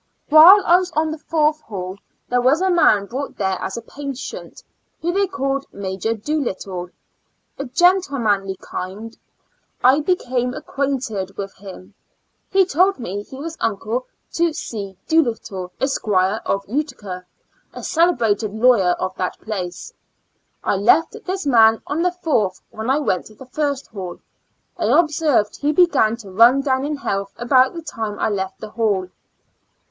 [0.29, 3.83] While I was on the fourth hall, there was a man brought there as a
[3.83, 4.63] patient,
[4.99, 6.89] who they called Major Doolittle,
[7.59, 11.93] a gentlemanly kind of a man; I became acquainted with him;
[12.49, 17.23] he told me he was uncle to Q Doolittle, Esq., of Utica,
[17.71, 19.93] a celebrated lawyer of that place.
[20.63, 24.17] I left this man on the fourth when I went to the first hall.
[24.79, 28.71] I observed he began to run down in health about the time I left the
[28.71, 29.09] hall.